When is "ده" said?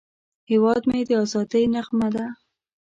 2.15-2.25